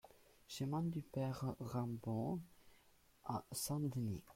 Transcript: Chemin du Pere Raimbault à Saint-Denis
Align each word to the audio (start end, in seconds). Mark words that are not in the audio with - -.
Chemin 0.47 0.81
du 0.81 1.03
Pere 1.03 1.55
Raimbault 1.59 2.39
à 3.23 3.45
Saint-Denis 3.51 4.23